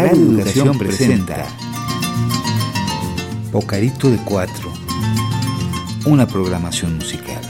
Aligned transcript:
Radio 0.00 0.30
Educación 0.30 0.78
presenta 0.78 1.44
Pocarito 3.50 4.08
de 4.08 4.18
Cuatro, 4.18 4.72
una 6.06 6.24
programación 6.24 6.94
musical. 6.94 7.42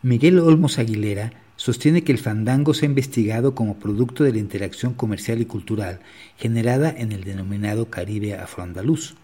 Miguel 0.00 0.38
Olmos 0.38 0.78
Aguilera 0.78 1.34
sostiene 1.56 2.02
que 2.02 2.12
el 2.12 2.18
fandango 2.18 2.72
se 2.72 2.86
ha 2.86 2.88
investigado 2.88 3.54
como 3.54 3.78
producto 3.78 4.24
de 4.24 4.32
la 4.32 4.38
interacción 4.38 4.94
comercial 4.94 5.42
y 5.42 5.44
cultural 5.44 6.00
generada 6.38 6.88
en 6.88 7.12
el 7.12 7.24
denominado 7.24 7.90
Caribe 7.90 8.32
afroandaluz. 8.32 9.14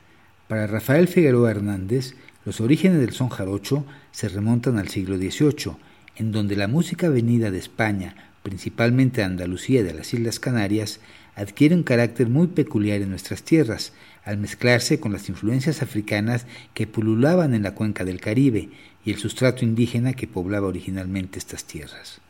Para 0.48 0.66
Rafael 0.66 1.08
Figueroa 1.08 1.50
Hernández, 1.50 2.14
los 2.44 2.60
orígenes 2.60 3.00
del 3.00 3.12
son 3.12 3.30
jarocho 3.30 3.86
se 4.10 4.28
remontan 4.28 4.76
al 4.78 4.88
siglo 4.88 5.16
XVIII, 5.16 5.76
en 6.16 6.32
donde 6.32 6.56
la 6.56 6.68
música 6.68 7.08
venida 7.08 7.50
de 7.50 7.58
España, 7.58 8.30
principalmente 8.42 9.20
de 9.20 9.26
Andalucía 9.26 9.80
y 9.80 9.84
de 9.84 9.94
las 9.94 10.12
Islas 10.14 10.38
Canarias, 10.38 11.00
adquiere 11.36 11.74
un 11.74 11.82
carácter 11.82 12.28
muy 12.28 12.48
peculiar 12.48 13.02
en 13.02 13.10
nuestras 13.10 13.42
tierras, 13.42 13.92
al 14.24 14.38
mezclarse 14.38 15.00
con 15.00 15.12
las 15.12 15.28
influencias 15.28 15.82
africanas 15.82 16.46
que 16.72 16.86
pululaban 16.86 17.54
en 17.54 17.62
la 17.62 17.74
cuenca 17.74 18.04
del 18.04 18.20
Caribe 18.20 18.70
y 19.04 19.10
el 19.10 19.18
sustrato 19.18 19.64
indígena 19.64 20.14
que 20.14 20.26
poblaba 20.26 20.68
originalmente 20.68 21.38
estas 21.38 21.64
tierras. 21.64 22.20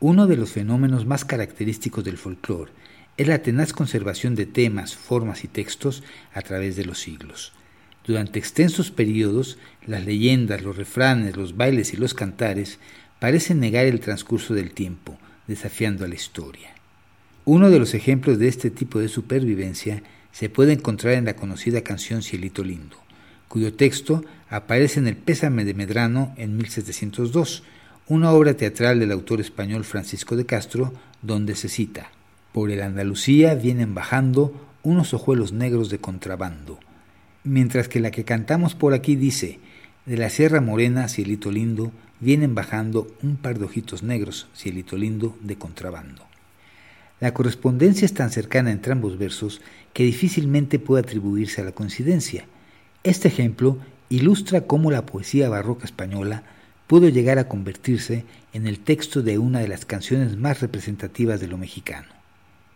Uno 0.00 0.26
de 0.26 0.36
los 0.36 0.52
fenómenos 0.52 1.06
más 1.06 1.24
característicos 1.24 2.04
del 2.04 2.18
folclore 2.18 2.72
es 3.16 3.26
la 3.26 3.38
tenaz 3.38 3.72
conservación 3.72 4.34
de 4.34 4.46
temas, 4.46 4.94
formas 4.94 5.44
y 5.44 5.48
textos 5.48 6.02
a 6.34 6.42
través 6.42 6.76
de 6.76 6.84
los 6.84 6.98
siglos. 6.98 7.52
Durante 8.06 8.38
extensos 8.38 8.90
periodos, 8.90 9.58
las 9.86 10.04
leyendas, 10.04 10.62
los 10.62 10.76
refranes, 10.76 11.36
los 11.36 11.56
bailes 11.56 11.92
y 11.92 11.96
los 11.96 12.14
cantares 12.14 12.78
parecen 13.18 13.60
negar 13.60 13.86
el 13.86 14.00
transcurso 14.00 14.54
del 14.54 14.72
tiempo, 14.72 15.18
desafiando 15.46 16.04
a 16.04 16.08
la 16.08 16.14
historia. 16.14 16.70
Uno 17.44 17.70
de 17.70 17.78
los 17.78 17.94
ejemplos 17.94 18.38
de 18.38 18.48
este 18.48 18.70
tipo 18.70 18.98
de 18.98 19.08
supervivencia 19.08 20.02
se 20.32 20.48
puede 20.48 20.72
encontrar 20.72 21.14
en 21.14 21.24
la 21.24 21.36
conocida 21.36 21.82
canción 21.82 22.22
Cielito 22.22 22.62
Lindo, 22.62 22.96
cuyo 23.48 23.72
texto 23.72 24.24
aparece 24.50 25.00
en 25.00 25.06
el 25.06 25.16
Pésame 25.16 25.64
de 25.64 25.74
Medrano 25.74 26.34
en 26.36 26.56
1702, 26.56 27.62
una 28.08 28.32
obra 28.32 28.54
teatral 28.54 29.00
del 29.00 29.12
autor 29.12 29.40
español 29.40 29.84
Francisco 29.84 30.36
de 30.36 30.46
Castro, 30.46 30.92
donde 31.22 31.56
se 31.56 31.68
cita 31.68 32.10
Por 32.52 32.70
el 32.70 32.82
Andalucía 32.82 33.54
vienen 33.54 33.94
bajando 33.94 34.68
unos 34.82 35.14
ojuelos 35.14 35.52
negros 35.52 35.90
de 35.90 35.98
contrabando, 35.98 36.78
mientras 37.42 37.88
que 37.88 38.00
la 38.00 38.10
que 38.10 38.24
cantamos 38.24 38.74
por 38.74 38.94
aquí 38.94 39.16
dice 39.16 39.58
De 40.04 40.16
la 40.16 40.30
Sierra 40.30 40.60
Morena, 40.60 41.08
cielito 41.08 41.50
lindo, 41.50 41.92
vienen 42.20 42.54
bajando 42.54 43.06
un 43.22 43.36
par 43.36 43.58
de 43.58 43.64
ojitos 43.64 44.02
negros, 44.02 44.48
cielito 44.54 44.96
lindo, 44.96 45.36
de 45.40 45.56
contrabando. 45.56 46.24
La 47.20 47.32
correspondencia 47.32 48.04
es 48.04 48.14
tan 48.14 48.30
cercana 48.30 48.70
entre 48.70 48.92
ambos 48.92 49.18
versos 49.18 49.62
que 49.92 50.04
difícilmente 50.04 50.78
puede 50.78 51.02
atribuirse 51.02 51.62
a 51.62 51.64
la 51.64 51.72
coincidencia. 51.72 52.44
Este 53.04 53.28
ejemplo 53.28 53.78
ilustra 54.08 54.62
cómo 54.62 54.90
la 54.90 55.06
poesía 55.06 55.48
barroca 55.48 55.86
española 55.86 56.42
pudo 56.86 57.08
llegar 57.08 57.38
a 57.38 57.48
convertirse 57.48 58.24
en 58.52 58.66
el 58.66 58.80
texto 58.80 59.22
de 59.22 59.38
una 59.38 59.60
de 59.60 59.68
las 59.68 59.84
canciones 59.84 60.36
más 60.36 60.60
representativas 60.60 61.40
de 61.40 61.48
lo 61.48 61.58
mexicano. 61.58 62.08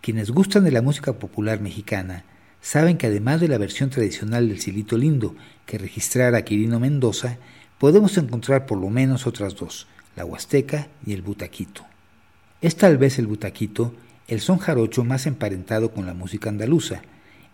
Quienes 0.00 0.30
gustan 0.30 0.64
de 0.64 0.72
la 0.72 0.82
música 0.82 1.12
popular 1.12 1.60
mexicana 1.60 2.25
saben 2.60 2.97
que 2.97 3.06
además 3.06 3.41
de 3.41 3.48
la 3.48 3.58
versión 3.58 3.91
tradicional 3.91 4.48
del 4.48 4.60
Cilito 4.60 4.97
Lindo 4.97 5.34
que 5.66 5.78
registrara 5.78 6.42
Quirino 6.42 6.80
Mendoza, 6.80 7.38
podemos 7.81 8.19
encontrar 8.19 8.67
por 8.67 8.78
lo 8.78 8.91
menos 8.91 9.27
otras 9.27 9.56
dos, 9.56 9.86
la 10.14 10.27
Huasteca 10.27 10.89
y 11.06 11.15
el 11.15 11.22
Butaquito. 11.22 11.87
Es 12.60 12.77
tal 12.77 12.99
vez 12.99 13.19
el 13.19 13.27
Butaquito 13.27 13.94
el 14.28 14.41
son 14.41 14.59
jarocho 14.59 15.03
más 15.03 15.27
emparentado 15.27 15.91
con 15.91 16.04
la 16.04 16.12
música 16.12 16.50
andaluza. 16.50 17.00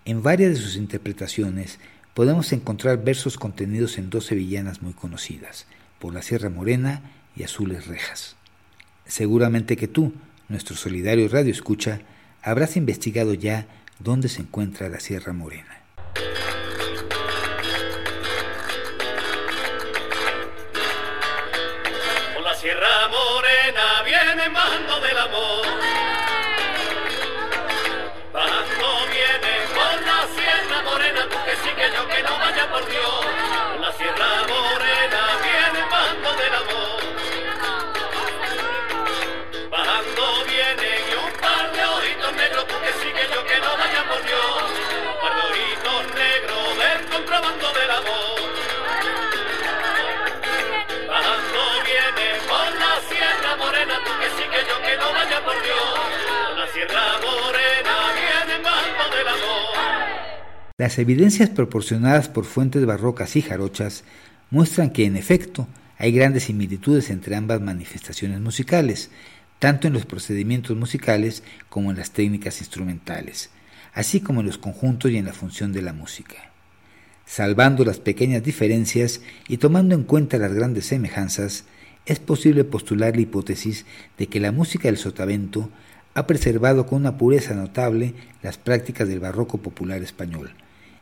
En 0.05 0.25
varias 0.25 0.50
de 0.50 0.56
sus 0.56 0.75
interpretaciones 0.75 1.78
podemos 2.12 2.53
encontrar 2.53 3.05
versos 3.05 3.39
contenidos 3.39 3.99
en 3.99 4.11
dos 4.11 4.27
sevillanas 4.27 4.83
muy 4.83 4.95
conocidas, 4.95 5.67
por 6.00 6.12
la 6.12 6.23
Sierra 6.23 6.50
Morena 6.50 7.03
y 7.37 7.45
Azules 7.45 7.87
Rejas. 7.87 8.34
Seguramente 9.06 9.77
que 9.77 9.87
tú, 9.87 10.12
nuestro 10.49 10.75
solidario 10.75 11.29
radio 11.29 11.53
escucha, 11.53 12.00
habrás 12.43 12.77
investigado 12.77 13.33
ya 13.33 13.69
dónde 14.00 14.29
se 14.29 14.43
encuentra 14.43 14.89
la 14.89 14.99
Sierra 14.99 15.33
Morena. 15.33 15.75
Morena 24.49 24.49
viene 24.49 24.51
mando 24.51 25.01
del 25.01 25.19
amor. 25.19 25.67
Bajando 28.33 29.07
viene 29.11 29.53
por 29.75 30.03
la 30.03 30.27
Sierra 30.34 30.83
Morena, 30.83 31.29
tú 31.29 31.37
que 31.45 31.57
sí 31.57 31.71
que 31.75 31.91
yo 31.95 32.07
que 32.09 32.23
no 32.23 32.39
vaya 32.39 32.71
por 32.71 32.87
Dios. 32.87 33.27
La 33.81 33.93
Sierra 33.93 34.45
Morena 34.49 35.23
viene 35.43 35.87
mando 35.91 36.33
del 36.35 36.55
amor. 36.55 37.03
Bajando 39.71 40.45
viene 40.45 41.01
y 41.11 41.15
un 41.15 41.33
par 41.41 41.73
de 41.73 41.85
ojitos 41.85 42.33
negros, 42.35 42.67
tú 42.67 42.75
que 42.81 42.93
sí 43.01 43.12
que 43.12 43.35
yo 43.35 43.45
que 43.45 43.59
no 43.59 43.77
vaya 43.77 44.05
por 44.09 44.23
Dios. 44.23 44.62
Un 45.11 45.21
par 45.21 45.35
de 45.35 45.43
ojitos 45.51 46.15
negros 46.15 46.79
del 46.79 47.06
contrabando 47.11 47.73
del 47.73 47.91
amor. 47.91 48.56
Las 60.79 60.99
evidencias 60.99 61.49
proporcionadas 61.49 62.29
por 62.29 62.45
fuentes 62.45 62.85
barrocas 62.85 63.35
y 63.37 63.43
jarochas 63.43 64.05
muestran 64.51 64.91
que, 64.91 65.07
en 65.07 65.17
efecto, 65.17 65.67
hay 65.97 66.13
grandes 66.13 66.45
similitudes 66.45 67.09
entre 67.09 67.35
ambas 67.35 67.63
manifestaciones 67.63 68.41
musicales, 68.41 69.11
tanto 69.59 69.87
en 69.87 69.95
los 69.95 70.05
procedimientos 70.05 70.77
musicales 70.77 71.43
como 71.71 71.91
en 71.91 71.97
las 71.97 72.11
técnicas 72.11 72.61
instrumentales, 72.61 73.51
así 73.95 74.21
como 74.21 74.41
en 74.41 74.47
los 74.47 74.59
conjuntos 74.59 75.11
y 75.11 75.17
en 75.17 75.25
la 75.25 75.33
función 75.33 75.73
de 75.73 75.81
la 75.81 75.95
música. 75.95 76.53
Salvando 77.25 77.83
las 77.85 77.99
pequeñas 77.99 78.43
diferencias 78.43 79.23
y 79.49 79.57
tomando 79.57 79.95
en 79.95 80.05
cuenta 80.05 80.37
las 80.37 80.53
grandes 80.53 80.85
semejanzas, 80.85 81.65
es 82.06 82.21
posible 82.21 82.65
postular 82.65 83.17
la 83.17 83.22
hipótesis 83.22 83.84
de 84.17 84.28
que 84.28 84.41
la 84.41 84.53
música 84.53 84.89
del 84.89 84.97
sotavento 84.97 85.71
ha 86.15 86.27
preservado 86.27 86.87
con 86.87 87.00
una 87.00 87.19
pureza 87.19 87.53
notable 87.55 88.15
las 88.43 88.56
prácticas 88.56 89.09
del 89.09 89.21
barroco 89.21 89.59
popular 89.59 90.03
español, 90.03 90.55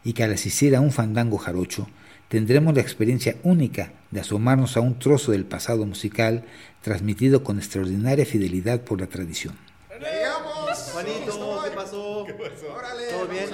y 0.03 0.15
que 0.15 0.25
al 0.25 0.33
asistir 0.33 0.75
a 0.75 0.81
un 0.81 0.91
fandango 0.91 1.39
jarocho 1.39 1.87
tendremos 2.29 2.75
la 2.75 2.81
experiencia 2.81 3.37
única 3.43 3.93
de 4.11 4.21
asomarnos 4.21 4.77
a 4.77 4.81
un 4.81 4.99
trozo 4.99 5.33
del 5.33 5.45
pasado 5.45 5.85
musical 5.87 6.45
transmitido 6.83 7.45
con 7.45 7.59
extraordinaria 7.59 8.25
fidelidad 8.25 8.81
por 8.81 9.01
la 9.01 9.07
tradición. 9.07 9.57
Llegamos. 9.91 10.91
Juanito, 10.93 11.63
¿qué 11.65 11.71
pasó? 11.71 12.25
¿Qué 12.27 12.35
pasó? 12.35 12.75
Órale. 12.75 13.09
¿Todo 13.11 13.29
bien? 13.29 13.51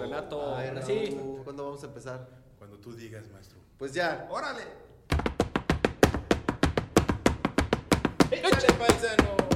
Renato, 0.00 0.54
A 0.54 0.62
ver, 0.62 0.82
sí. 0.84 1.16
¿Cuándo 1.42 1.64
vamos 1.64 1.82
a 1.82 1.86
empezar? 1.86 2.28
Cuando 2.58 2.78
tú 2.78 2.94
digas, 2.94 3.24
maestro. 3.32 3.58
Pues 3.76 3.92
ya. 3.92 4.26
Órale. 4.30 4.83
Ele 8.34 8.42
tá 8.42 8.58
levantando. 8.58 9.53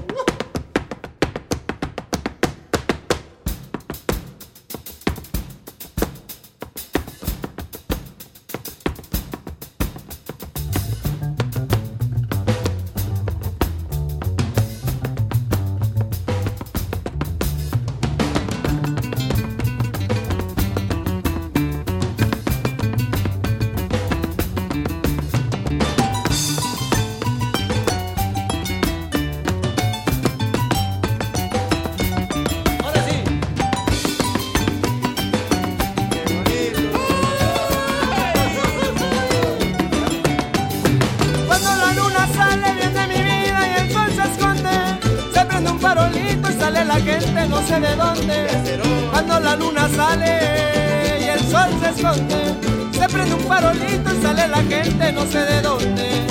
No 55.12 55.24
sé 55.26 55.38
de 55.38 55.62
dónde 55.62 56.26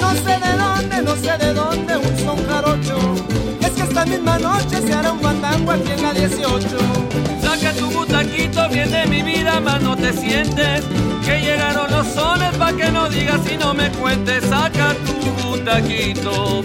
No 0.00 0.12
sé 0.12 0.38
de 0.38 0.56
dónde, 0.56 1.02
no 1.02 1.16
sé 1.16 1.38
de 1.38 1.54
dónde, 1.54 1.96
un 1.96 2.18
son 2.18 2.46
jarocho. 2.46 2.96
Es 3.60 3.70
que 3.70 3.82
esta 3.82 4.04
misma 4.04 4.38
noche 4.38 4.82
se 4.82 4.92
hará 4.92 5.12
un 5.12 5.20
fandango 5.20 5.72
aquí 5.72 5.92
en 5.92 6.02
la 6.02 6.12
18. 6.12 6.66
Saca 7.42 7.72
tu 7.72 7.90
butaquito, 7.90 8.68
viene 8.68 9.06
mi 9.06 9.22
vida, 9.22 9.60
más 9.60 9.80
no 9.80 9.96
te 9.96 10.12
sientes. 10.12 10.84
Que 11.24 11.40
llegaron 11.40 11.90
los 11.90 12.06
sones 12.08 12.54
pa' 12.56 12.72
que 12.72 12.90
no 12.90 13.08
digas 13.08 13.40
y 13.50 13.56
no 13.56 13.72
me 13.74 13.90
cuentes. 13.92 14.44
Saca 14.44 14.94
tu 15.06 15.48
butaquito 15.48 16.62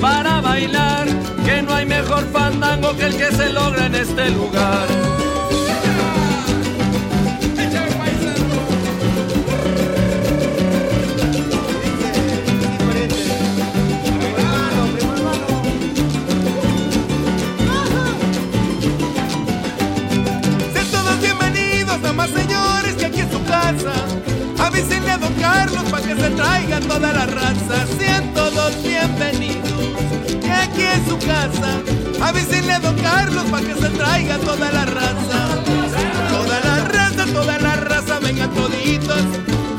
para 0.00 0.40
bailar, 0.40 1.06
que 1.44 1.62
no 1.62 1.74
hay 1.74 1.86
mejor 1.86 2.24
fandango 2.32 2.96
que 2.96 3.06
el 3.06 3.16
que 3.16 3.30
se 3.32 3.52
logra 3.52 3.86
en 3.86 3.94
este 3.94 4.30
lugar. 4.30 4.86
Que 26.08 26.16
se 26.16 26.30
traiga 26.30 26.80
toda 26.80 27.12
la 27.12 27.26
raza. 27.26 27.86
Sean 27.98 28.32
todos 28.32 28.82
bienvenidos, 28.82 29.84
que 30.40 30.50
aquí 30.50 30.82
es 30.82 31.06
su 31.06 31.18
casa. 31.18 31.70
Avísenle 32.22 32.72
a 32.72 32.80
don 32.80 32.96
Carlos 32.96 33.44
para 33.50 33.66
que 33.66 33.74
se 33.74 33.88
traiga 33.90 34.38
toda 34.38 34.72
la 34.72 34.86
raza. 34.86 35.38
Toda 36.30 36.60
la 36.60 36.84
raza, 36.84 37.26
toda 37.26 37.58
la 37.58 37.76
raza, 37.76 38.18
vengan 38.20 38.50
toditos. 38.54 39.22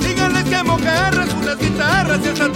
Díganles 0.06 0.44
que 0.44 0.64
mojarras 0.64 1.30
unas 1.34 1.58
guitarras 1.58 2.20
y 2.24 2.28
hasta 2.28 2.48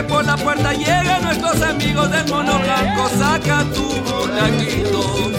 Que 0.00 0.06
por 0.06 0.24
la 0.24 0.34
puerta 0.34 0.72
llegan 0.72 1.22
nuestros 1.24 1.60
amigos 1.60 2.10
del 2.10 2.26
mono 2.30 2.58
blanco. 2.58 3.06
Saca 3.18 3.64
tu 3.74 3.82
butaquito, 3.82 5.30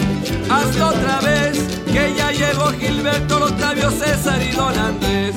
hazlo 0.48 0.88
otra 0.90 1.20
vez. 1.20 1.58
Que 1.86 2.14
ya 2.16 2.30
llegó 2.30 2.70
Gilberto, 2.78 3.44
Octavio, 3.44 3.90
César 3.90 4.40
y 4.40 4.52
Don 4.52 4.78
Andrés. 4.78 5.34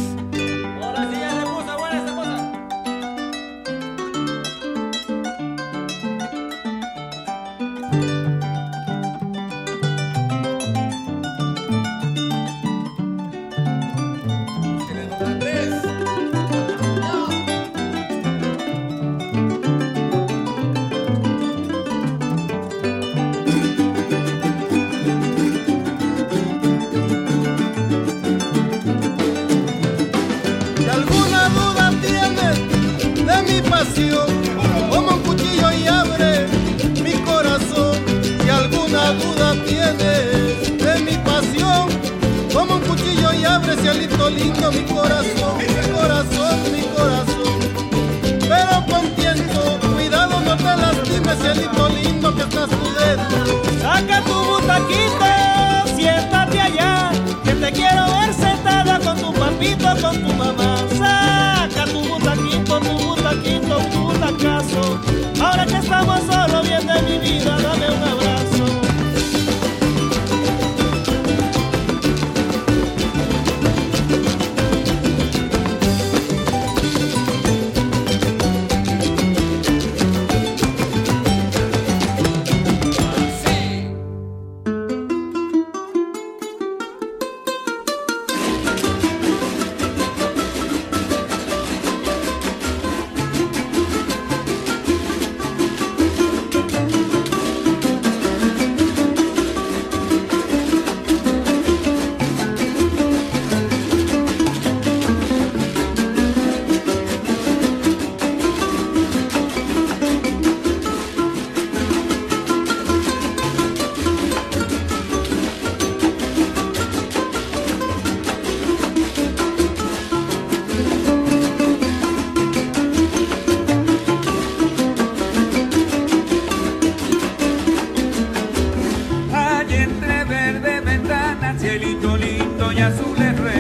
Azules 132.86 133.55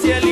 cielito. 0.00 0.31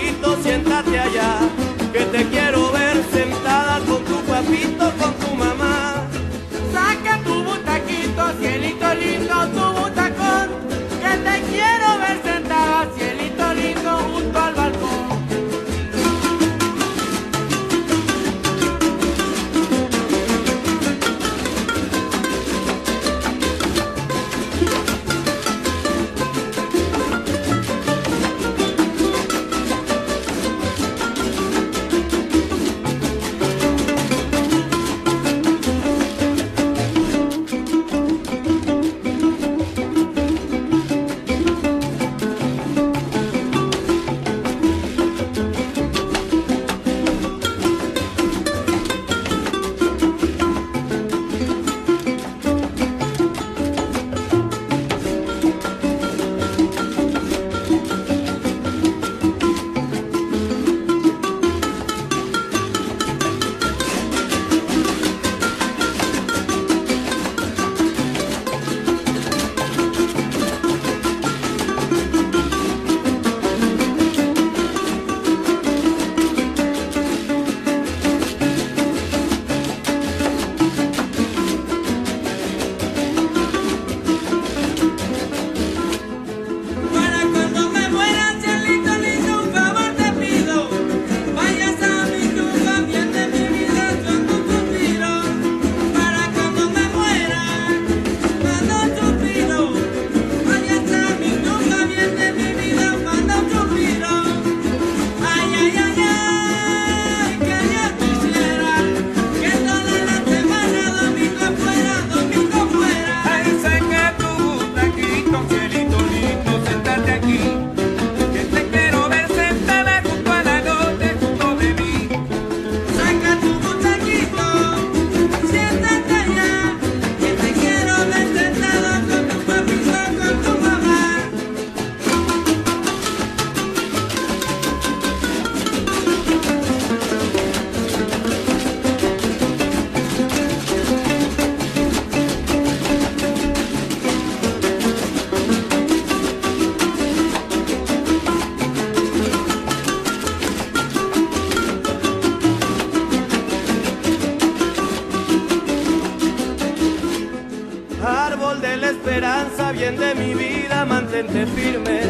de 159.98 160.14
mi 160.14 160.34
vida, 160.34 160.84
mantente 160.84 161.46
firme. 161.46 162.00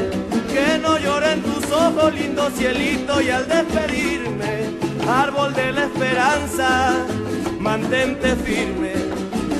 Que 0.53 0.79
no 0.79 0.99
lloren 0.99 1.43
tus 1.43 1.71
ojos, 1.71 2.15
lindo 2.15 2.51
cielito, 2.51 3.21
y 3.21 3.31
al 3.31 3.49
despedirme, 3.49 4.77
árbol 5.09 5.55
de 5.55 5.73
la 5.73 5.85
esperanza, 5.85 6.95
mantente 7.59 8.37
firme. 8.37 8.93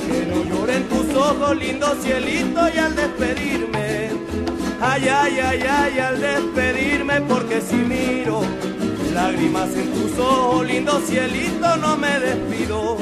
Que 0.07 0.25
no 0.25 0.43
lloren 0.43 0.83
tus 0.89 1.15
ojos, 1.15 1.57
lindo 1.57 1.87
cielito, 2.01 2.61
y 2.73 2.77
al 2.77 2.95
despedirme, 2.95 4.09
ay, 4.81 5.07
ay, 5.07 5.39
ay, 5.39 5.63
ay, 5.69 5.99
al 5.99 6.21
despedirme, 6.21 7.21
porque 7.21 7.61
si 7.61 7.75
miro 7.75 8.41
lágrimas 9.13 9.69
en 9.75 9.91
tus 9.93 10.17
ojos, 10.19 10.65
lindo 10.65 10.99
cielito, 11.01 11.77
no 11.77 11.97
me 11.97 12.19
despido. 12.19 12.97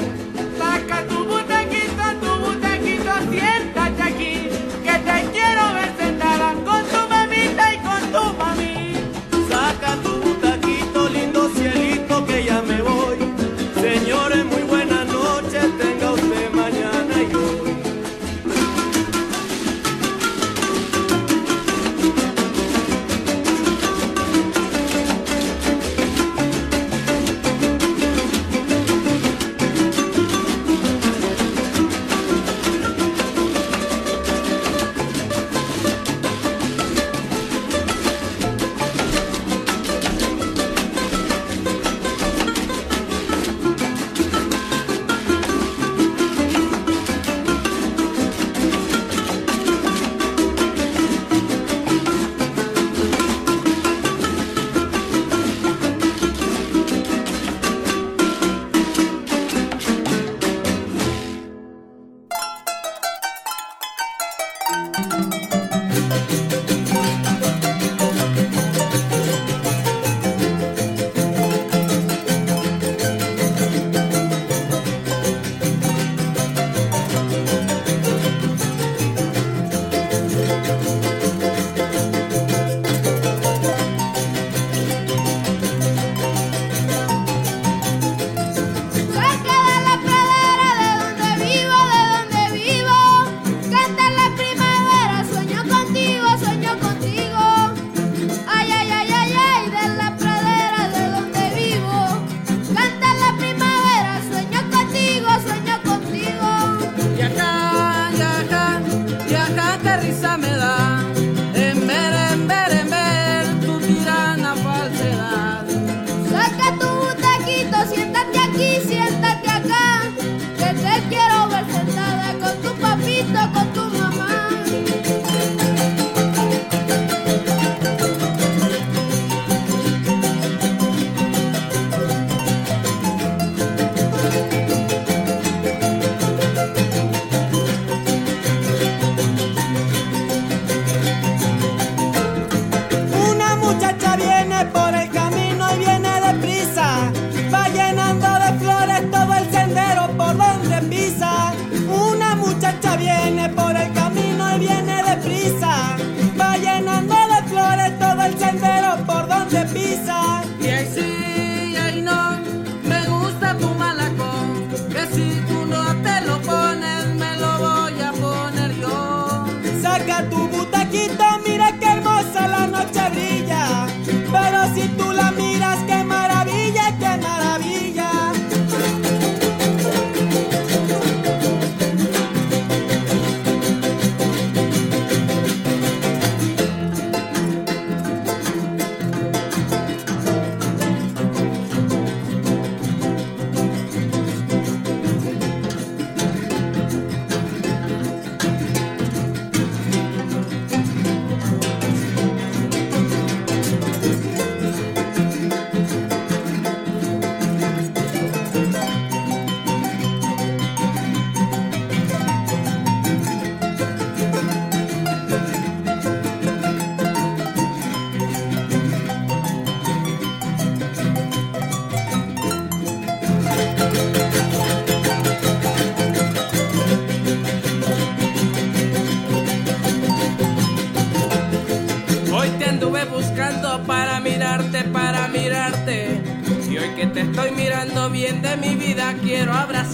Saca 0.58 1.04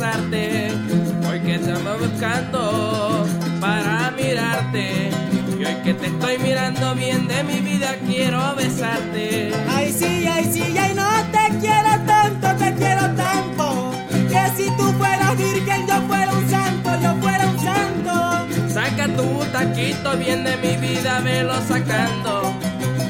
hoy 0.03 1.41
que 1.41 1.59
te 1.59 1.73
ando 1.73 1.99
buscando 1.99 3.27
para 3.61 4.11
mirarte. 4.11 5.11
Y 5.59 5.65
hoy 5.65 5.75
que 5.85 5.95
te 5.95 6.07
estoy 6.07 6.39
mirando 6.39 6.95
bien 6.95 7.27
de 7.27 7.43
mi 7.45 7.61
vida 7.61 7.97
quiero 8.07 8.55
besarte. 8.57 9.53
Ay 9.69 9.91
sí, 9.93 10.27
ay 10.27 10.45
sí, 10.53 10.77
ay 10.77 10.95
no 10.95 11.09
te 11.33 11.59
quiero 11.59 11.91
tanto, 12.07 12.49
te 12.63 12.75
quiero 12.75 13.03
tanto. 13.15 13.91
Que 14.11 14.51
si 14.57 14.71
tú 14.77 14.93
fueras 14.99 15.37
virgen 15.39 15.87
yo 15.87 16.03
fuera 16.03 16.33
un 16.33 16.51
santo, 16.51 16.91
yo 17.03 17.15
fuera 17.23 17.47
un 17.49 17.59
santo. 17.59 18.75
Saca 18.75 19.07
tu 19.17 19.45
taquito 19.51 20.17
bien 20.19 20.45
de 20.45 20.57
mi 20.59 20.77
vida, 20.77 21.21
velo 21.21 21.55
sacando. 21.67 22.53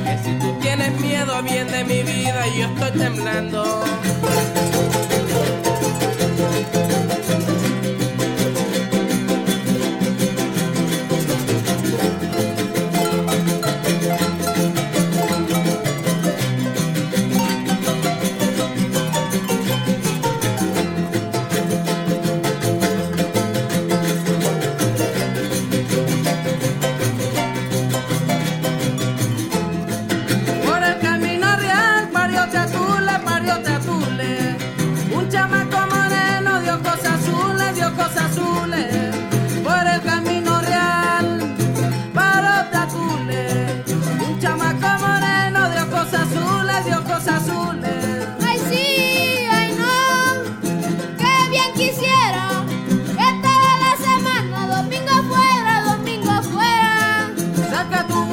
Que 0.05 0.19
si 0.23 0.39
tú 0.39 0.57
tienes 0.61 1.01
miedo 1.01 1.43
bien 1.43 1.67
de 1.67 1.83
mi 1.83 2.03
vida 2.05 2.45
yo 2.57 2.67
estoy 2.67 3.01
temblando. 3.01 3.83
placa 57.87 58.03
do 58.03 58.26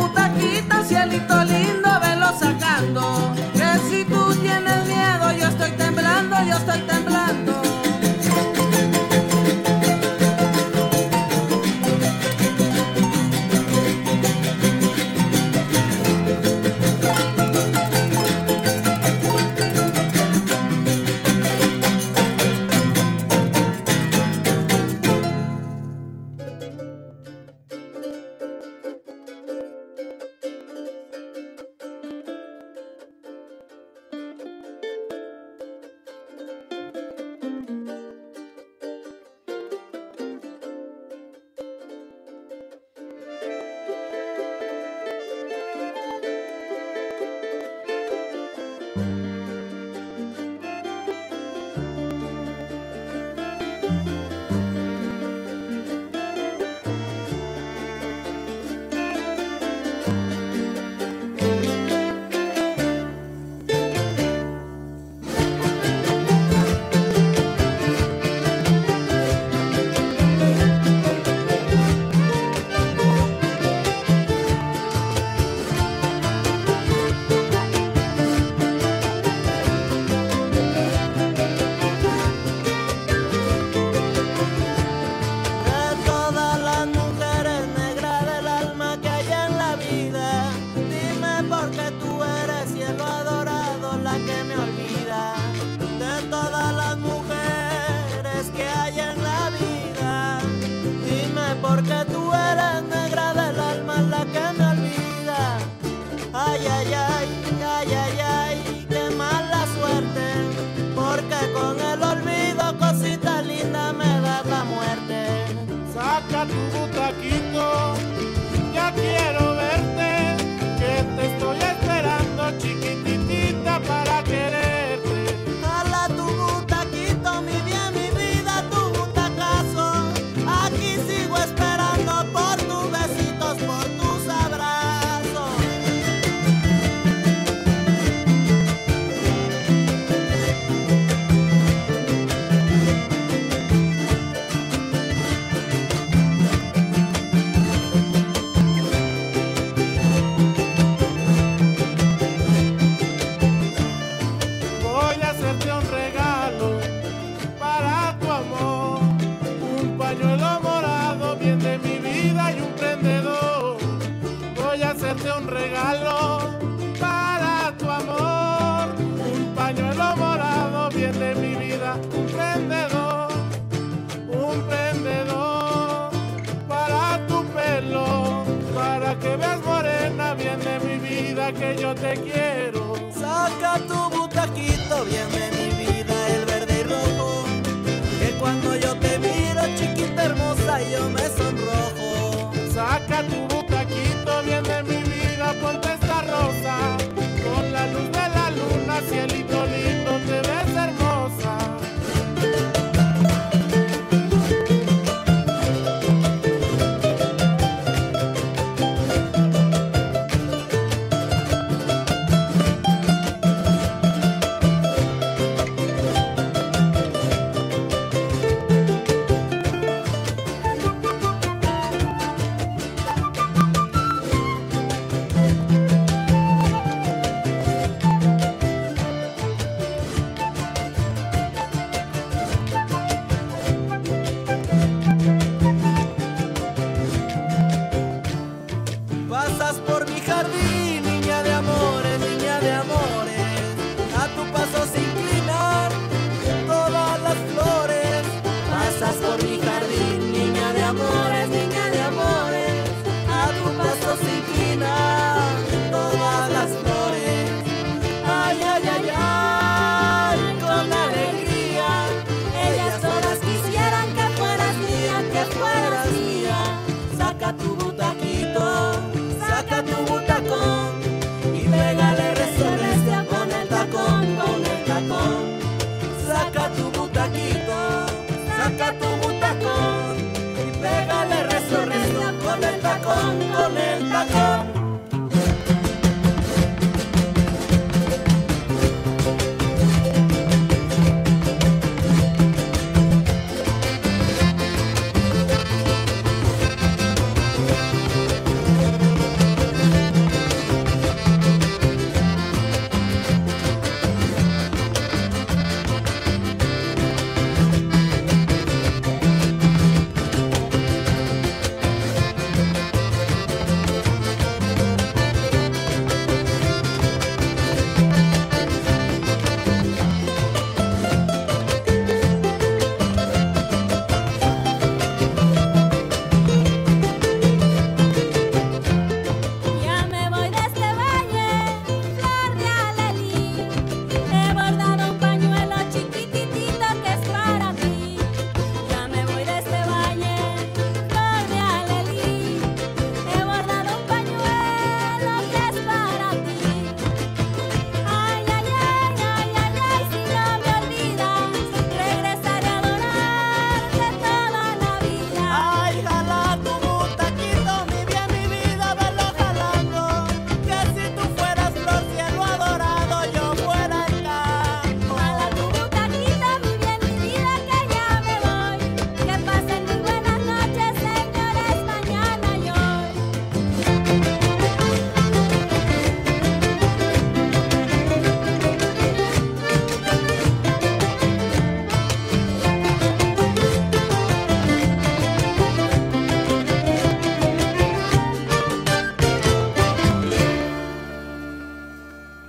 porque 101.64 102.06
tú 102.12 102.34
eres 102.34 103.03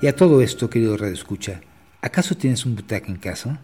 Y 0.04 0.06
a 0.06 0.14
todo 0.14 0.42
esto, 0.42 0.68
querido 0.68 0.98
Radio 0.98 1.14
Escucha, 1.14 1.62
¿acaso 2.02 2.36
tienes 2.36 2.66
un 2.66 2.76
butaca 2.76 3.06
en 3.06 3.16
casa? 3.16 3.58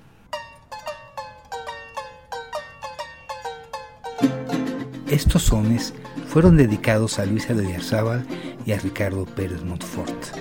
Estos 5.10 5.42
sones 5.42 5.92
fueron 6.28 6.56
dedicados 6.56 7.18
a 7.18 7.26
Luisa 7.26 7.52
de 7.52 7.70
Yarzábal 7.70 8.26
y 8.64 8.72
a 8.72 8.78
Ricardo 8.78 9.26
Pérez 9.26 9.62
Montfort. 9.64 10.34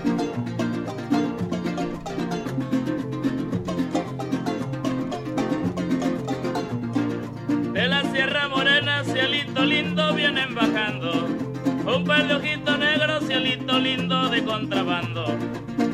De 7.74 7.88
la 7.90 8.10
Sierra 8.14 8.48
Morena, 8.48 9.04
cielito 9.04 9.66
lindo, 9.66 10.14
vienen 10.14 10.56
bajando. 10.56 11.28
Un 11.94 12.06
par 12.06 12.26
de 12.26 12.36
ojitos 12.36 12.80
negros, 12.80 13.28
cielito 13.28 13.78
lindo 13.78 14.30
de 14.30 14.46
contrabando. 14.46 15.26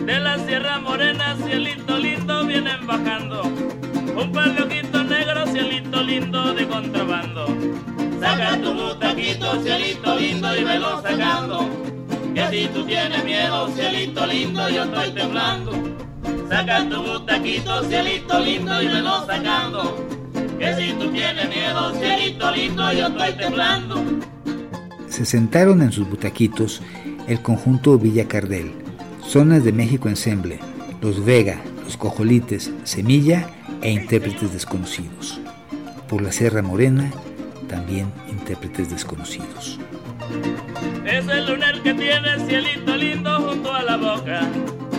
De 0.06 0.20
la 0.20 0.38
Sierra 0.38 0.80
Morena, 0.80 1.36
cielito 1.44 1.98
lindo, 1.98 2.46
vienen 2.46 2.86
bajando. 2.86 3.42
Un 3.42 4.32
par 4.32 4.56
de 4.56 4.62
ojitos 4.64 5.06
negros, 5.08 5.50
cielito 5.52 6.04
lindo 6.04 6.54
de 6.54 6.68
contrabando. 6.68 7.48
Saca 8.20 8.62
tu 8.62 8.74
butaquito, 8.74 9.64
cielito 9.64 10.16
lindo, 10.16 10.56
y 10.56 10.64
velo 10.64 11.02
sacando. 11.02 11.68
Que 12.36 12.48
si 12.50 12.68
tú 12.68 12.86
tienes 12.86 13.24
miedo, 13.26 13.68
cielito 13.70 14.28
lindo, 14.28 14.70
yo 14.70 14.84
estoy 14.84 15.12
temblando. 15.12 15.72
Saca 16.50 16.88
tu 16.88 17.02
butaquito, 17.02 17.84
cielito 17.86 18.40
lindo, 18.40 18.82
y 18.84 18.88
velo 18.88 19.26
sacando. 19.26 20.08
Que 20.60 20.76
si 20.76 20.94
tú 20.94 21.10
tienes 21.10 21.50
miedo, 21.50 21.92
cielito 21.96 22.52
lindo, 22.52 22.94
yo 22.94 23.08
estoy 23.08 23.34
temblando. 23.34 24.04
Se 25.10 25.26
sentaron 25.26 25.82
en 25.82 25.92
sus 25.92 26.08
butaquitos 26.08 26.84
el 27.28 27.42
conjunto 27.42 27.98
Villa 27.98 28.28
Cardel, 28.28 28.85
Zonas 29.28 29.64
de 29.64 29.74
México 29.74 30.08
Ensemble, 30.08 30.60
Los 31.02 31.26
Vega, 31.26 31.62
Los 31.84 31.98
Cojolites, 31.98 32.72
Semilla 32.84 33.50
e 33.82 33.92
intérpretes 33.92 34.54
desconocidos. 34.54 35.40
Por 36.08 36.22
la 36.22 36.32
Sierra 36.32 36.62
Morena, 36.62 37.12
también 37.68 38.12
intérpretes 38.30 38.90
desconocidos. 38.92 39.80
Es 41.06 41.28
el 41.28 41.48
lunar 41.48 41.82
que 41.82 41.94
tiene 41.94 42.40
cielito 42.48 42.96
lindo 42.96 43.40
junto 43.42 43.74
a 43.74 43.84
la 43.84 43.98
boca. 43.98 44.42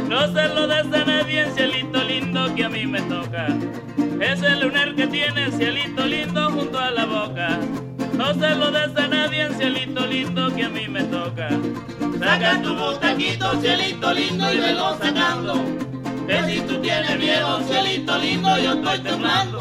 No 0.08 0.26
se 0.32 0.48
lo 0.48 0.66
des 0.66 0.86
a 0.86 1.04
nadie, 1.04 1.46
cielito 1.54 2.02
lindo 2.04 2.54
que 2.54 2.64
a 2.64 2.68
mí 2.68 2.86
me 2.86 3.00
toca. 3.02 3.48
Es 4.20 4.42
el 4.42 4.60
lunar 4.60 4.94
que 4.94 5.06
tiene 5.06 5.50
cielito 5.52 6.04
lindo 6.04 6.50
junto 6.50 6.78
a 6.78 6.90
la 6.90 7.06
boca. 7.06 7.60
No 8.16 8.32
se 8.32 8.54
lo 8.54 8.70
des 8.70 8.96
a 8.96 9.08
nadie, 9.08 9.48
cielito 9.58 10.06
lindo 10.06 10.54
que 10.54 10.64
a 10.64 10.68
mí 10.70 10.88
me 10.88 11.02
toca. 11.04 11.48
Saca 12.18 12.62
tu 12.62 12.74
butaquito, 12.74 13.60
cielito 13.60 14.12
lindo 14.14 14.52
y 14.52 14.56
velo 14.58 14.96
sacando. 14.98 15.54
Que 16.26 16.42
si 16.44 16.60
tú 16.62 16.80
tienes 16.80 17.18
miedo, 17.18 17.60
cielito 17.68 18.18
lindo, 18.18 18.58
yo 18.58 18.72
estoy 18.72 18.98
temblando. 19.00 19.60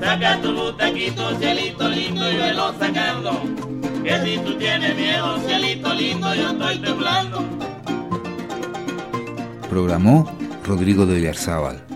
Saca 0.00 0.40
tu 0.40 0.54
butaquito, 0.54 1.36
cielito 1.38 1.88
lindo 1.88 2.32
y 2.32 2.36
velo 2.36 2.74
sacando. 2.78 3.42
Que 4.02 4.18
si 4.24 4.38
tú 4.38 4.56
tienes 4.56 4.96
miedo, 4.96 5.38
cielito 5.46 5.94
lindo, 5.94 6.34
yo 6.34 6.50
estoy 6.50 6.78
temblando. 6.78 7.44
Programó 9.68 10.30
Rodrigo 10.64 11.04
de 11.04 11.16
Villarzábal. 11.16 11.93